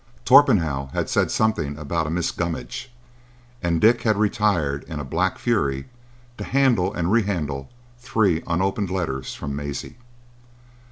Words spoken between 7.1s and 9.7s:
re handle three unopened letters from